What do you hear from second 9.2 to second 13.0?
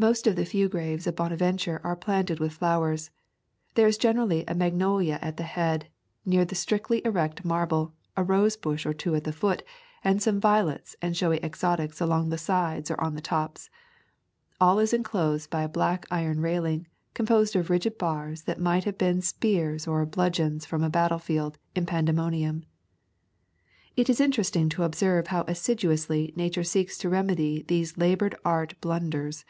the foot, and some violets and showy exotics along the sides or